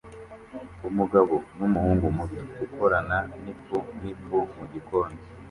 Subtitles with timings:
[0.89, 5.17] Umugabo numuhungu muto ukorana nifu nifu mugikoni